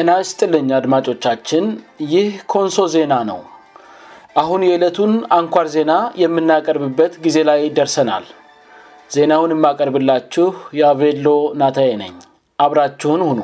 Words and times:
እናስ 0.00 0.28
ጥልኝ 0.38 0.66
አድማጮቻችን 0.78 1.64
ይህ 2.12 2.26
ኮንሶ 2.52 2.76
ዜና 2.94 3.12
ነው 3.30 3.38
አሁን 4.42 4.60
የዕለቱን 4.66 5.12
አንኳር 5.38 5.66
ዜና 5.74 5.92
የምናቀርብበት 6.22 7.12
ጊዜ 7.24 7.38
ላይ 7.48 7.60
ደርሰናል 7.78 8.26
ዜናውን 9.14 9.54
የማቀርብላችሁ 9.56 10.46
የአቬሎ 10.80 11.28
ናታዬ 11.62 11.90
ነኝ 12.02 12.14
አብራችሁን 12.64 13.22
ሁኑ 13.28 13.38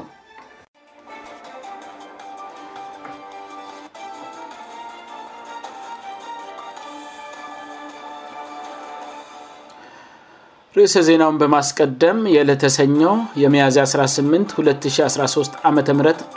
ርዕሰ 10.78 11.00
ዜናውን 11.06 11.36
በማስቀደም 11.40 12.16
የለተሰኞ 12.36 13.02
የሚያዚ 13.42 13.76
18 13.82 14.54
2013 14.62 15.58
ዓም 15.68 15.76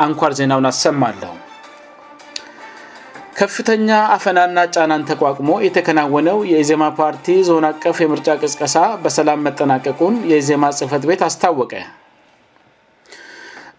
አንኳር 0.06 0.32
ዜናውን 0.40 0.68
አሰማለው 0.72 1.32
ከፍተኛ 3.40 3.90
አፈናና 4.16 4.60
ጫናን 4.76 5.06
ተቋቅሞ 5.12 5.50
የተከናወነው 5.68 6.38
የኢዜማ 6.52 6.84
ፓርቲ 7.00 7.26
ዞን 7.48 7.66
አቀፍ 7.72 7.98
የምርጫ 8.04 8.30
ቅስቀሳ 8.42 8.76
በሰላም 9.06 9.42
መጠናቀቁን 9.48 10.14
የኢዜማ 10.32 10.70
ጽህፈት 10.82 11.04
ቤት 11.12 11.22
አስታወቀ 11.30 11.74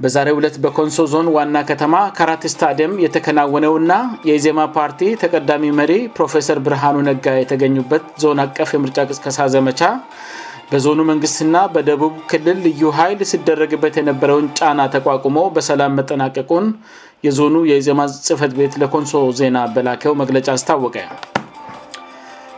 በዛሬ 0.02 0.28
ሁለት 0.38 0.56
በኮንሶ 0.66 1.04
ዞን 1.14 1.28
ዋና 1.38 1.56
ከተማ 1.70 1.94
ካራትስታዲም 2.18 2.92
የተከናወነውና 3.04 3.92
የኢዜማ 4.30 4.60
ፓርቲ 4.78 5.00
ተቀዳሚ 5.22 5.64
መሪ 5.82 5.92
ፕሮፌሰር 6.18 6.58
ብርሃኑ 6.66 6.98
ነጋ 7.10 7.26
የተገኙበት 7.40 8.04
ዞን 8.24 8.40
አቀፍ 8.48 8.70
የምርጫ 8.78 8.98
ቅስቀሳ 9.12 9.40
ዘመቻ 9.56 9.82
በዞኑ 10.70 11.00
መንግስትና 11.10 11.56
በደቡብ 11.74 12.14
ክልል 12.30 12.58
ልዩ 12.64 12.82
ኃይል 12.98 13.20
ሲደረግበት 13.30 13.94
የነበረውን 14.00 14.46
ጫና 14.58 14.80
ተቋቁሞ 14.94 15.36
በሰላም 15.56 15.94
መጠናቀቁን 15.98 16.64
የዞኑ 17.26 17.54
የኢዜማ 17.70 18.00
ጽፈት 18.26 18.52
ቤት 18.58 18.74
ለኮንሶ 18.82 19.20
ዜና 19.38 19.58
በላከው 19.74 20.14
መግለጫ 20.22 20.48
አስታወቀ 20.56 20.96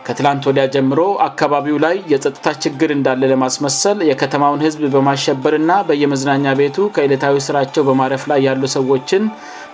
ከትላንት 0.05 0.43
ወዲያ 0.49 0.63
ጀምሮ 0.75 0.99
አካባቢው 1.27 1.75
ላይ 1.85 1.95
የጸጥታ 2.11 2.45
ችግር 2.63 2.89
እንዳለ 2.97 3.23
ለማስመሰል 3.33 3.97
የከተማውን 4.09 4.63
ህዝብ 4.67 4.81
በማሸበር 4.95 5.55
ና 5.69 5.79
በየመዝናኛ 5.89 6.45
ቤቱ 6.61 6.77
ከእለታዊ 6.97 7.37
ስራቸው 7.47 7.83
በማረፍ 7.89 8.23
ላይ 8.31 8.41
ያሉ 8.49 8.63
ሰዎችን 8.77 9.25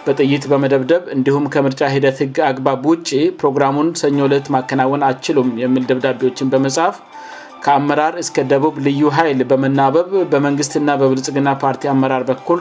በጥይት 0.07 0.43
በመደብደብ 0.53 1.05
እንዲሁም 1.15 1.47
ከምርጫ 1.53 1.81
ሂደት 1.95 2.19
ህግ 2.25 2.37
አግባ 2.51 2.67
ብውጭ 2.83 3.09
ፕሮግራሙን 3.43 3.89
ሰኞ 4.03 4.19
ለት 4.33 4.47
ማከናወን 4.55 5.03
አችሉም 5.11 5.49
የሚል 5.63 5.85
ደብዳቤዎችን 5.91 6.51
በመጽሐፍ 6.53 6.97
ከአመራር 7.65 8.13
እስከ 8.23 8.37
ደቡብ 8.51 8.75
ልዩ 8.87 9.01
ኃይል 9.17 9.39
በመናበብ 9.51 10.09
በመንግስትና 10.31 10.89
በብልጽግና 11.01 11.49
ፓርቲ 11.63 11.83
አመራር 11.93 12.23
በኩል 12.31 12.59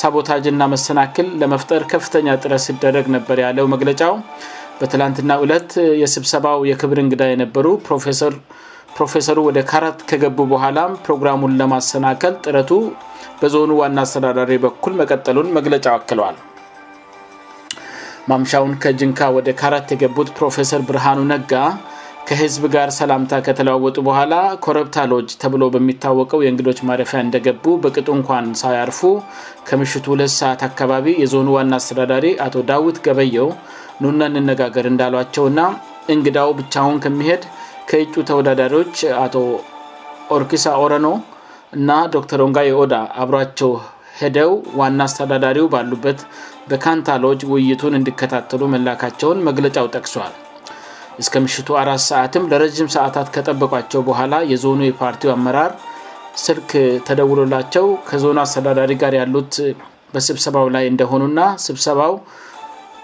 ሳቦታጅና 0.00 0.62
መሰናክል 0.74 1.26
ለመፍጠር 1.40 1.82
ከፍተኛ 1.92 2.26
ጥረት 2.42 2.62
ሲደረግ 2.66 3.06
ነበር 3.16 3.38
ያለው 3.46 3.66
መግለጫው 3.74 4.14
በትላንትና 4.78 5.32
ዕለት 5.44 5.72
የስብሰባው 6.02 6.60
የክብር 6.70 6.98
እንግዳ 7.04 7.22
የነበሩ 7.30 7.66
ፕሮፌሰሩ 8.96 9.38
ወደ 9.48 9.58
ካራት 9.70 10.00
ከገቡ 10.10 10.38
በኋላ 10.52 10.78
ፕሮግራሙን 11.06 11.56
ለማሰናከል 11.60 12.34
ጥረቱ 12.44 12.72
በዞኑ 13.40 13.70
ዋና 13.82 13.98
አስተዳዳሪ 14.06 14.52
በኩል 14.64 14.92
መቀጠሉን 15.00 15.48
መግለጫው 15.58 15.94
አክለዋል 15.98 16.36
ማምሻውን 18.30 18.74
ከጅንካ 18.82 19.20
ወደ 19.36 19.48
ካራት 19.60 19.88
የገቡት 19.94 20.28
ፕሮፌሰር 20.36 20.82
ብርሃኑ 20.90 21.18
ነጋ 21.32 21.52
ከህዝብ 22.28 22.62
ጋር 22.74 22.88
ሰላምታ 22.98 23.34
ከተለዋወጡ 23.46 23.96
በኋላ 24.06 24.34
ኮረፕታሎጅ 24.66 25.26
ተብሎ 25.42 25.64
በሚታወቀው 25.72 26.42
የእንግዶች 26.44 26.78
ማረፊያ 26.88 27.18
እንደገቡ 27.24 27.64
በቅጡ 27.84 28.06
እንኳን 28.18 28.46
ሳያአርፉ 28.60 29.00
ከምሽቱ2 29.68 30.26
ሰዓት 30.36 30.62
አካባቢ 30.68 31.08
የዞኑ 31.22 31.48
ዋና 31.56 31.72
አስተዳዳሪ 31.80 32.28
አቶ 32.44 32.54
ዳዊት 32.70 32.98
ገበየው 33.06 33.50
ኑና 34.04 34.20
ንነጋገር 34.36 34.86
እንዳሏቸው 34.92 35.44
እና 35.50 35.60
እንግዳው 36.14 36.48
ብቻሁን 36.60 36.96
ከሚሄድ 37.06 37.44
ከእጩ 37.90 38.14
ተወዳዳሪዎች 38.30 38.94
አቶ 39.24 39.36
ኦርኪሳ 40.36 40.66
ኦረኖ 40.84 41.08
እና 41.78 41.90
ዶክተር 42.16 42.42
ኦንጋይ 42.46 42.72
ኦዳ 42.84 42.94
አብሯቸው 43.24 43.72
ሄደው 44.22 44.52
ዋና 44.82 44.98
አስተዳዳሪው 45.10 45.68
ባሉበት 45.74 46.22
በካንታሎጅ 46.72 47.42
ውይይቱን 47.52 47.98
እንዲከታተሉ 48.00 48.60
መላካቸውን 48.76 49.44
መግለጫው 49.50 49.88
ጠቅሷል 49.96 50.32
እስከ 51.22 51.34
ምሽቱ 51.42 51.68
አራት 51.80 52.00
ሰዓትም 52.10 52.46
ለረዥም 52.50 52.88
ሰዓታት 52.94 53.26
ከጠበቋቸው 53.34 54.00
በኋላ 54.08 54.34
የዞኑ 54.52 54.80
የፓርቲው 54.88 55.30
አመራር 55.34 55.72
ስልክ 56.44 56.70
ተደውሎላቸው 57.08 57.84
ከዞኑ 58.08 58.38
አስተዳዳሪ 58.44 58.92
ጋር 59.02 59.14
ያሉት 59.20 59.54
በስብሰባው 60.14 60.66
ላይ 60.76 60.84
እንደሆኑ 60.92 61.22
ና 61.38 61.44
ስብሰባው 61.66 62.14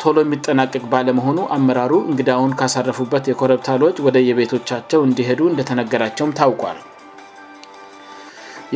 ቶሎ 0.03 0.17
የሚጠናቀቅ 0.25 0.83
ባለመሆኑ 0.93 1.39
አመራሩ 1.57 1.93
እንግዳሁን 2.11 2.53
ካሳረፉበት 2.61 3.25
የኮረፕታሎጭ 3.31 3.97
ወደየቤቶቻቸው 4.07 5.01
እንዲሄዱ 5.09 5.41
እንደተነገራቸውም 5.53 6.35
ታውቋል 6.39 6.79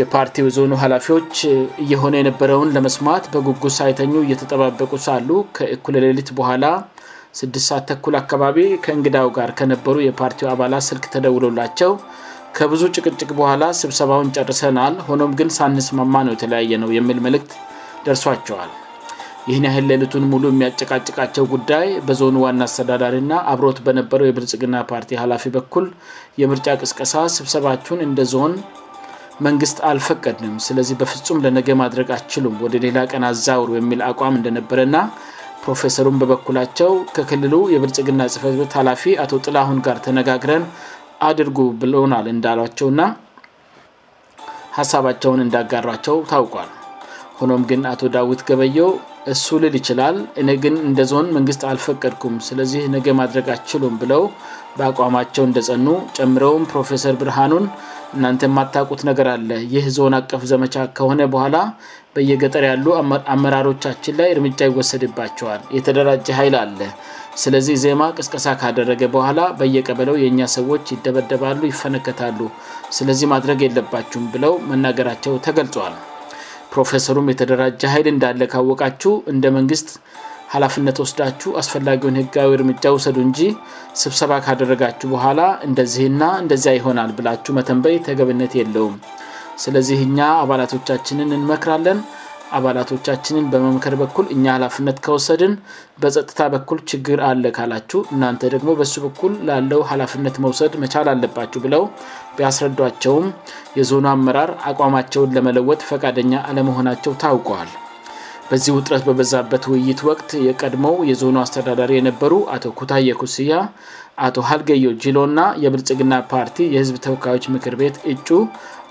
የፓርቲው 0.01 0.47
ዞኑ 0.56 0.72
ሃላፊዎች 0.84 1.34
እየሆነ 1.83 2.15
የነበረውን 2.21 2.72
ለመስማት 2.77 3.25
በጉጉስ 3.34 3.75
ሳይተኙ 3.81 4.12
እየተጠባበቁ 4.27 4.93
ሳሉ 5.09 5.28
ከእኩለ 5.56 5.97
ሌሊት 6.05 6.31
በኋላ 6.39 6.65
ስድስት 7.39 7.67
ሰት 7.71 7.84
ተኩል 7.91 8.15
አካባቢ 8.22 8.56
ከእንግዳው 8.84 9.28
ጋር 9.37 9.50
ከነበሩ 9.59 9.95
የፓርቲ 10.09 10.41
አባላት 10.55 10.84
ስልክ 10.89 11.05
ተደውሎላቸው 11.15 11.93
ከብዙ 12.56 12.83
ጭቅጭቅ 12.97 13.28
በኋላ 13.39 13.65
ስብሰባውን 13.81 14.28
ጨርሰናል 14.37 14.95
ሆኖም 15.09 15.33
ግን 15.39 15.49
ሳንስ 15.56 15.87
ማማ 15.99 16.15
ነው 16.28 16.34
የተለያየ 16.37 16.78
ነው 16.83 16.91
የሚል 16.99 17.19
መልክት 17.27 17.53
ደርሷቸዋል 18.06 18.71
ይህን 19.49 19.65
ያህል 19.69 19.84
ለልቱን 19.91 20.25
ሙሉ 20.33 20.45
የሚያጨቃጭቃቸው 20.53 21.45
ጉዳይ 21.55 21.89
በዞኑ 22.09 22.37
ዋና 22.45 22.61
አስተዳዳሪ 22.69 23.15
እና 23.25 23.33
አብሮት 23.53 23.78
በነበረው 23.87 24.28
የብልጽግና 24.28 24.77
ፓርቲ 24.93 25.11
ሀላፊ 25.22 25.45
በኩል 25.56 25.87
የምርጫ 26.43 26.66
ቅስቀሳ 26.83 27.15
ስብሰባችን 27.39 27.99
እንደ 28.06 28.21
ዞን 28.34 28.55
መንግስት 29.47 29.78
አልፈቀድም 29.91 30.55
ስለዚህ 30.66 30.97
በፍጹም 31.01 31.41
ለነገ 31.45 31.69
ማድረግ 31.83 32.09
አችሉም 32.16 32.56
ወደ 32.65 32.77
ሌላ 32.87 32.99
ቀን 33.12 33.25
አዛውሩ 33.31 33.71
የሚል 33.81 34.03
አቋም 34.11 34.37
እንደነበረ 34.41 34.81
ና 34.95 34.99
ፕሮፌሰሩን 35.64 36.16
በበኩላቸው 36.20 36.91
ከክልሉ 37.16 37.54
የብልጽግና 37.75 38.22
ጽህፈት 38.32 38.54
ቤት 38.60 38.72
ኃላፊ 38.78 39.02
አቶ 39.22 39.30
ጥላሁን 39.47 39.78
ጋር 39.86 39.97
ተነጋግረን 40.04 40.64
አድርጉ 41.28 41.58
ብሎናል 41.82 42.26
እንዳሏቸውና 42.34 43.00
ሀሳባቸውን 44.78 45.41
እንዳጋሯቸው 45.47 46.16
ታውቋል 46.30 46.70
ሆኖም 47.38 47.62
ግን 47.70 47.80
አቶ 47.92 48.00
ዳዊት 48.16 48.41
ገበየ 48.48 48.78
እሱ 49.32 49.47
ልል 49.62 49.74
ይችላል 49.80 50.16
እኔ 50.41 50.48
ግን 50.62 50.74
እንደ 50.88 51.00
ዞን 51.10 51.26
መንግስት 51.36 51.62
አልፈቀድኩም 51.70 52.34
ስለዚህ 52.48 52.82
ነገ 52.94 53.06
ማድረግ 53.20 53.47
አችሉም 53.54 53.94
ብለው 54.03 54.22
በአቋማቸው 54.78 55.44
እንደጸኑ 55.48 55.86
ጨምረውም 56.16 56.64
ፕሮፌሰር 56.72 57.14
ብርሃኑን 57.22 57.66
እናንተ 58.16 58.42
የማታቁት 58.50 59.00
ነገር 59.10 59.28
አለ 59.34 59.50
ይህ 59.74 59.86
ዞን 59.97 60.14
አቀፍ 60.20 60.42
ዘመቻ 60.53 60.76
ከሆነ 60.98 61.20
በኋላ 61.34 61.56
በየገጠር 62.16 62.64
ያሉ 62.70 62.86
አመራሮቻችን 63.34 64.16
ላይ 64.20 64.28
እርምጃ 64.34 64.58
ይወሰድባቸዋል 64.70 65.60
የተደራጀ 65.76 66.26
ሀይል 66.38 66.54
አለ 66.62 66.80
ስለዚህ 67.42 67.76
ዜማ 67.84 68.02
ቅስቀሳ 68.19 68.48
ካደረገ 68.60 69.02
በኋላ 69.14 69.41
በየቀበለው 69.60 70.16
የእኛ 70.22 70.41
ሰዎች 70.56 70.92
ይደበደባሉ 70.94 71.60
ይፈነከታሉ 71.70 72.38
ስለዚህ 72.97 73.26
ማድረግ 73.34 73.60
የለባችሁም 73.64 74.26
ብለው 74.34 74.53
መናገራቸው 74.70 75.32
ተገልጿል 75.47 75.94
ፕሮፌሰሩም 76.74 77.30
የተደራጀ 77.33 77.80
ሀይል 77.94 78.06
እንዳለ 78.12 78.44
ካወቃችሁ 78.53 79.12
እንደ 79.33 79.44
መንግስት 79.59 79.91
ሀላፍነት 80.54 80.97
ወስዳችሁ 81.03 81.50
አስፈላጊውን 81.60 82.18
ህጋዊ 82.22 82.50
እርምጃ 82.59 82.83
ውሰዱ 82.97 83.16
እንጂ 83.27 83.41
ስብሰባ 84.03 84.33
ካደረጋችሁ 84.47 85.09
በኋላ 85.15 85.41
እንደዚህና 85.68 86.22
እንደዚያ 86.42 86.74
ይሆናል 86.78 87.10
ብላችሁ 87.18 87.54
መተንበይ 87.59 87.98
ተገብነት 88.09 88.53
የለውም 88.60 88.97
ስለዚህ 89.62 89.98
እኛ 90.09 90.18
አባላቶቻችንን 90.42 91.33
እንመክራለን 91.36 91.98
አባላቶቻችንን 92.59 93.45
በመምከድ 93.53 93.95
በኩል 94.01 94.27
እኛ 94.34 94.45
ሀላፍነት 94.56 94.97
ከወሰድን 95.04 95.53
በጸጥታ 96.03 96.41
በኩል 96.54 96.78
ችግር 96.91 97.18
አለ 97.28 97.45
ካላችሁ 97.56 98.01
እናንተ 98.15 98.42
ደግሞ 98.54 98.71
በሱ 98.80 98.95
በኩል 99.06 99.33
ላለው 99.48 99.80
ሃላፍነት 99.91 100.36
መውሰድ 100.45 100.74
መቻል 100.83 101.09
አለባችሁ 101.12 101.60
ብለው 101.65 101.84
ቢያስረዷቸውም 102.36 103.27
የዞኑ 103.78 104.06
አመራር 104.16 104.53
አቋማቸውን 104.72 105.33
ለመለወጥ 105.39 105.80
ፈቃደኛ 105.92 106.33
አለመሆናቸው 106.51 107.15
ታውቀዋል 107.24 107.71
በዚህ 108.48 108.72
ውጥረት 108.78 109.03
በበዛበት 109.09 109.65
ውይይት 109.72 110.01
ወቅት 110.10 110.30
የቀድሞ 110.47 110.86
የዞኑ 111.10 111.36
አስተዳዳሪ 111.42 111.92
የነበሩ 111.98 112.33
አቶ 112.54 112.65
ኩታየኩስያ 112.80 113.53
አቶ 114.27 114.36
ሀልገዮ 114.48 114.89
ጅሎእና 115.03 115.41
የብልጽግና 115.65 116.15
ፓርቲ 116.33 116.59
የህዝብ 116.74 116.97
ተወካዮች 117.06 117.47
ምክር 117.54 117.74
ቤት 117.83 117.97
እጩ 118.15 118.28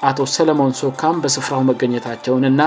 አቶ 0.09 0.21
ሰለሞን 0.35 0.71
ሶካም 0.79 1.17
በስፍራው 1.23 1.61
መገኘታቸውን 1.69 2.45
እና 2.51 2.61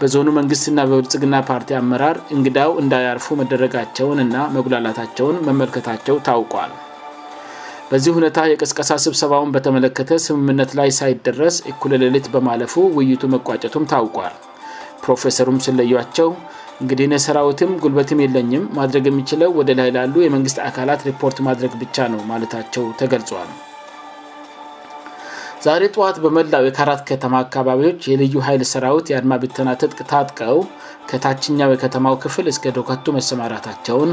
በዞኑ 0.00 0.26
መንግስትና 0.38 0.80
በብልጽግና 0.88 1.36
ፓርቲ 1.50 1.68
አመራር 1.80 2.16
እንግዳው 2.36 2.70
እንዳያርፉ 2.82 3.26
መደረጋቸውን 3.40 4.18
እና 4.24 4.36
መጉላላታቸውን 4.56 5.38
መመልከታቸው 5.46 6.16
ታውቋል 6.26 6.72
በዚህ 7.90 8.12
ሁነታ 8.16 8.38
የቀስቀሳ 8.50 8.92
ስብሰባውን 9.04 9.52
በተመለከተ 9.54 10.12
ስምምነት 10.26 10.70
ላይ 10.80 10.90
ሳይደረስ 11.00 11.56
ኩለሌልት 11.84 12.26
በማለፉ 12.34 12.74
ውይይቱ 12.96 13.22
መቋጨቱም 13.34 13.88
ታውቋል 13.92 14.34
ፕሮፌሰሩም 15.06 15.58
ስለዩቸው 15.66 16.28
እንግዲነሰራዊትም 16.82 17.70
ጉልበትም 17.84 18.22
የለኝም 18.24 18.64
ማድረግ 18.80 19.04
የሚችለው 19.10 19.52
ወደ 19.60 19.70
ላይ 19.80 19.90
ላሉ 19.98 20.14
የመንግስት 20.24 20.60
አካላት 20.68 21.06
ሪፖርት 21.10 21.40
ማድረግ 21.48 21.74
ብቻ 21.84 21.96
ነው 22.14 22.20
ማለታቸው 22.32 22.86
ተገልጿል 23.02 23.48
ዛሬ 25.66 25.84
ጠዋት 25.94 26.16
በመላው 26.24 26.64
ከአራት 26.76 27.00
ከተማ 27.08 27.34
አካባቢዎች 27.44 28.00
የልዩ 28.10 28.34
ኃይል 28.46 28.62
ሰራዊት 28.72 29.06
የአድማ 29.10 29.32
ብተና 29.42 29.68
ትጥቅ 29.80 29.98
ታጥቀው 30.10 30.58
ከታችኛው 31.10 31.70
የከተማው 31.72 32.14
ክፍል 32.24 32.46
እስከ 32.52 32.72
ዶካቱ 32.78 33.06
መሰማራታቸውን 33.18 34.10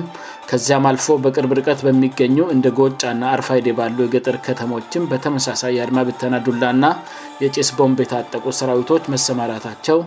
ከዚያም 0.50 0.88
አልፎ 0.92 1.08
በቅርብ 1.26 1.54
ርቀት 1.60 1.80
በሚገኙ 1.88 2.38
እንደ 2.56 2.70
ጎጫ 2.80 3.04
ና 3.22 3.32
አርፋይድ 3.36 3.68
ባሉ 3.80 3.98
የገጠር 4.08 4.38
ከተሞችም 4.48 5.08
በተመሳሳይ 5.14 5.74
የአድማብተና 5.78 6.38
ዱላ 6.50 6.64
ና 6.82 6.94
የጭስ 7.46 7.72
ቦምብ 7.80 8.02
የታጠቁ 8.08 8.46
ሰራዊቶች 8.62 9.10
መሰማራታቸው 9.16 10.00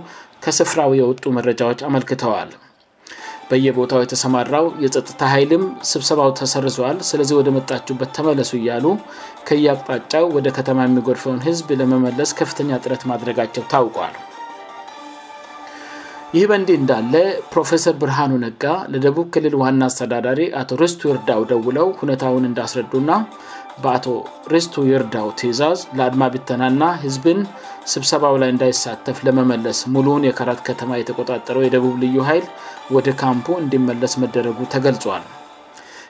ከስፍራዊ 0.47 0.93
የወጡ 1.03 1.25
መረጃዎች 1.39 1.83
አመልክተዋል 1.91 2.53
በየቦታው 3.51 4.01
የተሰማራው 4.03 4.65
የጸጥታ 4.85 5.21
ሀይልም 5.33 5.65
ስብሰባው 5.91 6.31
ተሰርዘል 6.41 6.97
ስለዚህ 7.09 7.35
ወደ 7.41 7.49
መጣችበት 7.57 8.11
ተመለሱ 8.19 8.53
እያሉ 8.61 8.87
ከየአቅጣጫው 9.49 10.25
ወደ 10.37 10.49
ከተማ 10.59 10.79
የሚጎድፈውን 10.87 11.45
ህዝብ 11.49 11.69
ለመመለስ 11.83 12.33
ከፍተኛ 12.41 12.71
ጥረት 12.85 13.03
ማድረጋቸው 13.11 13.65
ታውቋል 13.75 14.17
ይህ 16.37 16.45
በ 16.51 16.53
እንዲህ 16.61 16.77
እንዳለ 16.81 17.15
ፕሮፌሰር 17.53 17.95
ብርሃኑ 18.01 18.33
ነጋ 18.45 18.65
ለደቡብ 18.93 19.27
ክልል 19.35 19.55
ዋና 19.61 19.81
አስተዳዳሪ 19.91 20.41
አቶ 20.61 20.71
ርስቱ 20.81 21.03
ርዳው 21.17 21.43
ደውለው 21.51 21.89
ሁነታውን 22.01 22.47
እንዳስረዱና 22.49 23.11
በአቶ 23.83 24.07
ርስቱ 24.53 24.75
ርዳው 25.03 25.29
ትእዛዝ 25.41 25.81
ለአድማ 25.99 26.27
ቢተና 26.35 26.63
ና 26.81 26.91
ህዝብን 27.05 27.41
ስብሰባው 27.93 28.37
ላይ 28.43 28.51
እንዳይሳተፍ 28.55 29.19
ለመመለስ 29.29 29.81
ሙሉን 29.95 30.25
የካራት 30.29 30.61
ከተማ 30.69 30.91
የተቆጣጠረው 31.03 31.65
የደቡብ 31.67 31.97
ልዩ 32.05 32.19
ሀይል 32.29 32.47
ወደ 32.95 33.11
ካም 33.21 33.39
እንዲመለስ 33.63 34.13
መደረጉ 34.23 34.59
ተገልጿል 34.75 35.23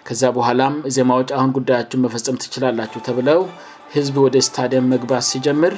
ከዚያ 0.06 0.28
በኋላም 0.36 0.74
ዜማዎች 0.96 1.28
አሁን 1.36 1.50
ጉዳያችን 1.58 2.02
መፈጸም 2.04 2.40
ትችላላችሁ 2.42 3.00
ተብለው 3.06 3.40
ህዝብ 3.94 4.14
ወደ 4.24 4.36
ስታዲየም 4.48 4.90
መግባስ 4.94 5.30
ሲጀምር 5.32 5.74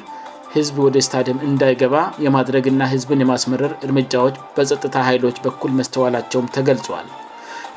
ህዝብ 0.57 0.77
ወደ 0.87 0.97
ስታድየም 1.07 1.41
እንዳይገባ 1.51 1.95
የማድረግና 2.25 2.83
ህዝብን 2.95 3.23
የማስመረር 3.25 3.73
እርምጃዎች 3.89 4.37
በጸጥታ 4.59 4.95
ኃይሎች 5.11 5.39
በኩል 5.47 5.73
መስተዋላቸውም 5.79 6.51
ተገልጿል 6.59 7.09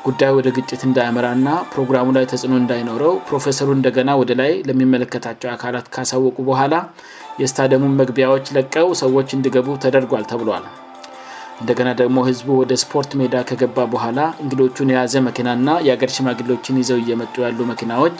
ጉዳዩ 0.06 0.32
ወደ 0.40 0.48
ግጭት 0.58 0.80
እንዳያመራ 0.90 1.26
ና 1.46 1.56
ፕሮግራሙ 1.72 2.06
ላይ 2.18 2.24
ተጽዕኖ 2.34 2.54
እንዳይኖረው 2.62 3.14
ፕሮፌሰሩ 3.30 3.68
እንደገና 3.80 4.10
ወደ 4.20 4.32
ላይ 4.42 4.52
ለሚመለከታቸው 4.68 5.50
አካላት 5.56 5.88
ካሳወቁ 5.96 6.36
በኋላ 6.52 6.74
የስታዲሙን 7.42 7.98
መግቢያዎች 8.02 8.48
ለቀው 8.58 8.88
ሰዎች 9.04 9.28
እንዲገቡ 9.38 9.68
ተደርጓል 9.84 10.24
ተብሏል 10.32 10.64
እንደገና 11.62 11.88
ደግሞ 12.02 12.16
ህዝቡ 12.28 12.46
ወደ 12.60 12.72
ስፖርት 12.82 13.10
ሜዳ 13.18 13.34
ከገባ 13.48 13.76
በኋላ 13.92 14.20
እንግዶቹን 14.44 14.88
የያዘ 14.92 15.14
መኪናና 15.28 15.68
የአገር 15.86 16.10
ሽማግሎችን 16.14 16.78
ይዘው 16.80 16.98
እየመጡ 17.02 17.34
ያሉ 17.44 17.58
መኪናዎች 17.72 18.16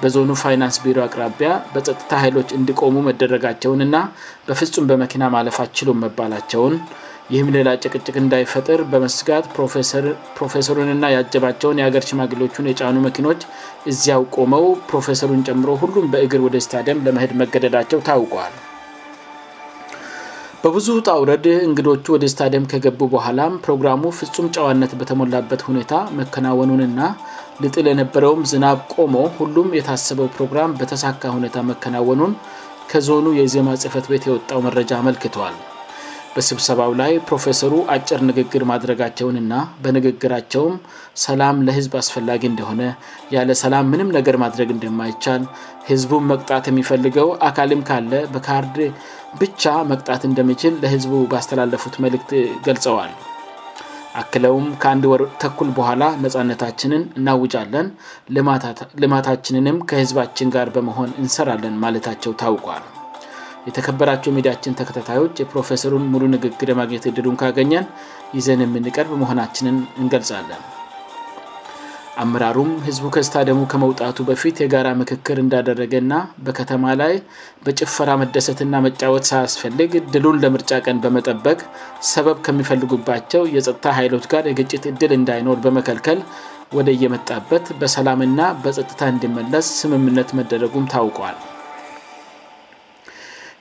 በዞኑ 0.00 0.30
ፋይናንስ 0.42 0.76
ቢሮ 0.84 0.98
አቅራቢያ 1.06 1.48
በጸጥታ 1.74 2.10
ኃይሎች 2.24 2.48
እንዲቆሙ 2.58 2.96
መደረጋቸውን 3.08 3.80
ና 3.94 3.98
በፍጹም 4.48 4.86
በመኪና 4.90 5.24
ማለፍ 5.34 5.58
ችሉ 5.80 5.90
መባላቸውን 6.04 6.76
ይህም 7.34 7.48
ሌላጭቅጭቅ 7.56 8.14
እንዳይፈጥር 8.22 8.80
በመስጋት 8.92 9.46
ፕሮፌሰሩንና 10.38 11.04
የአጀባቸውን 11.14 11.80
የአገር 11.82 12.04
ሽማግሌቹን 12.12 12.70
የጫኑ 12.72 12.96
መኪናች 13.08 13.40
እዚያው 13.92 14.24
ቆመው 14.38 14.66
ፕሮፌሰሩን 14.92 15.44
ጨምሮ 15.50 15.70
ሁሉም 15.84 16.06
በእግር 16.14 16.42
ወደ 16.48 16.60
ስታዲም 16.68 17.04
ለመድ 17.08 17.32
መገደላቸው 17.42 18.04
ታውቋል 18.10 18.54
በብዙ 20.66 20.86
ጣውረድ 21.08 21.44
እንግዶቹ 21.66 22.04
ወደ 22.14 22.24
ስታደም 22.32 22.64
ከገቡ 22.70 22.98
በኋላ 23.12 23.40
ፕሮግራሙ 23.64 24.02
ፍጹም 24.20 24.46
ጨዋነት 24.54 24.92
በተሞላበት 25.00 25.60
ሁኔታ 25.68 25.92
መከናወኑንና 26.20 27.00
ልጥል 27.64 27.84
የነበረውም 27.90 28.42
ዝናብ 28.52 28.80
ቆሞ 28.94 29.14
ሁሉም 29.38 29.68
የታሰበው 29.78 30.32
ፕሮግራም 30.38 30.76
በተሳካ 30.82 31.22
ሁኔታ 31.36 31.56
መከናወኑን 31.70 32.34
ከዞኑ 32.92 33.28
የዜማ 33.40 33.68
ጽህፈት 33.84 34.08
ቤት 34.14 34.26
የወጣው 34.30 34.62
መረጃ 34.66 34.90
አመልክተል 35.02 35.54
በስብሰባው 36.36 36.90
ላይ 37.00 37.12
ፕሮፌሰሩ 37.28 37.72
አጭር 37.94 38.20
ንግግር 38.30 38.62
ማድረጋቸውንና 38.70 39.54
በንግግራቸውም 39.84 40.74
ሰላም 41.26 41.62
ለህዝብ 41.66 41.92
አስፈላጊ 42.00 42.42
እንደሆነ 42.52 42.82
ያለ 43.36 43.50
ሰላም 43.62 43.86
ምንም 43.92 44.08
ነገር 44.18 44.36
ማድረግ 44.44 44.68
እንደማይቻል 44.76 45.44
ህዝቡን 45.90 46.24
መቅጣት 46.32 46.64
የሚፈልገው 46.70 47.28
አካልም 47.48 47.82
ካለ 47.90 48.12
በካርድ 48.34 48.76
ብቻ 49.42 49.64
መቅጣት 49.92 50.22
እንደሚችል 50.30 50.74
ለህዝቡ 50.82 51.14
ባስተላለፉት 51.32 51.96
መልክት 52.04 52.30
ገልጸዋል 52.66 53.14
አክለውም 54.22 54.66
ከአንድ 54.82 55.04
ወ 55.12 55.16
ተኩል 55.44 55.70
በኋላ 55.78 56.02
ነፃነታችንን 56.24 57.02
እናውጫለን 57.20 57.88
ልማታችንንም 59.04 59.78
ከህዝባችን 59.92 60.52
ጋር 60.58 60.70
በመሆን 60.76 61.10
እንሰራለን 61.24 61.76
ማለታቸው 61.86 62.34
ታውቋል 62.42 62.84
የተከበራቸው 63.68 64.30
የሚዲያችን 64.32 64.76
ተከታታዮች 64.80 65.36
የፕሮፌሰሩን 65.42 66.04
ሙሉ 66.14 66.24
ንግግር 66.36 66.68
የማግኘት 66.72 67.04
እድሉን 67.10 67.36
ካገኘን 67.42 67.86
ይዘን 68.38 68.60
የምንቀርብ 68.64 69.12
መሆናችንን 69.22 69.78
እንገልጻለን 70.00 70.62
አምራሩም 72.22 72.68
ህዝቡ 72.84 73.06
ከስታ 73.14 73.34
ደግሞ 73.48 73.62
ከመውጣቱ 73.72 74.18
በፊት 74.28 74.56
የጋራ 74.62 74.88
ምክክር 75.00 75.36
እንዳደረገ 75.42 75.94
ና 76.10 76.20
በከተማ 76.44 76.84
ላይ 77.00 77.14
በጭፈራ 77.64 78.10
መደሰትና 78.22 78.76
መጫወት 78.86 79.26
ሳያስፈልግ 79.30 79.90
እድሉን 80.00 80.40
ለምርጫ 80.44 80.70
ቀን 80.86 81.00
በመጠበቅ 81.06 81.58
ሰበብ 82.12 82.38
ከሚፈልጉባቸው 82.46 83.44
የጸጥታ 83.56 83.84
ኃይሎች 83.98 84.26
ጋር 84.34 84.46
የግጭት 84.50 84.86
እድል 84.92 85.12
እንዳይኖር 85.18 85.60
በመከልከል 85.66 86.20
ወደ 86.78 86.90
የመጣበት 87.04 87.66
በሰላምና 87.82 88.40
በጸጥታ 88.64 89.00
እንድመለስ 89.16 89.68
ስምምነት 89.82 90.32
መደረጉም 90.40 90.88
ታውቋል 90.94 91.36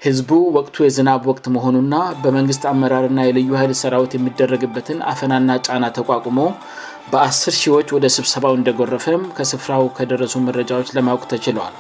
ህዝቡ 0.05 0.31
ወቅቱ 0.55 0.75
የዝናብ 0.85 1.21
ወቅት 1.29 1.45
መሆኑና 1.53 1.95
በመንግስት 2.23 2.63
አመራርና 2.71 3.19
የልዩ 3.25 3.49
ኃይል 3.59 3.71
ሰራዊት 3.79 4.11
የሚደረግበትን 4.15 4.97
አፈናና 5.12 5.51
ጫና 5.65 5.85
ተቋቁሞ 5.97 6.39
በአ0 7.12 7.53
ሺዎች 7.62 7.88
ወደ 7.95 8.05
ስብሰባው 8.17 8.53
እንደጎረፈም 8.59 9.24
ከስፍራው 9.38 9.83
ከደረሱ 9.97 10.35
መረጃዎች 10.47 10.88
ለማወቅ 10.97 11.24
ተችለል 11.33 11.74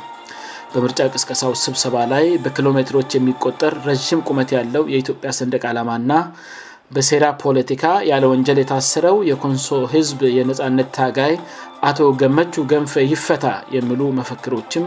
በምርጫ 0.73 0.99
ቅስቀሳው 1.15 1.51
ስብሰባ 1.65 1.95
ላይ 2.15 2.25
በኪሎሜትሮች 2.45 3.09
የሚቆጠር 3.17 3.73
ረዥም 3.89 4.23
ቁመት 4.29 4.49
ያለው 4.57 4.83
የኢትዮጵያ 4.93 5.31
ሰንደቅ 5.39 5.61
ዓላማና 5.71 6.13
በሴራ 6.95 7.25
ፖለቲካ 7.43 7.83
ያለ 8.11 8.25
ወንጀል 8.33 8.59
የታሰረው 8.63 9.17
የኮንሶ 9.31 9.69
ህዝብ 9.95 10.19
የነፃነት 10.39 10.89
ታጋይ 10.99 11.35
አቶ 11.91 12.01
ገመቹ 12.23 12.53
ገንፈ 12.73 12.95
ይፈታ 13.13 13.47
የሚሉ 13.77 14.01
መፈክሮችም 14.21 14.85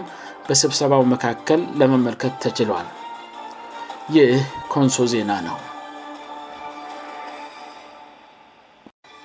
በስብሰባው 0.48 1.02
መካከል 1.16 1.62
ለመመልከት 1.82 2.34
ተችሏል 2.44 2.86
ይህ 4.16 4.30
ኮንሶ 4.72 4.96
ዜና 5.12 5.30
ነው 5.46 5.56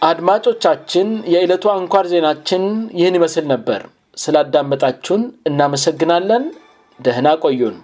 አድማጮቻችን 0.10 1.10
የዕለቱ 1.34 1.66
አንኳር 1.76 2.06
ዜናችን 2.14 2.64
ይህን 3.00 3.18
ይመስል 3.20 3.46
ነበር 3.54 3.82
ስላዳመጣችሁን 4.24 5.24
እናመሰግናለን 5.52 6.46
ደህና 7.08 7.30
ቆዩን 7.46 7.78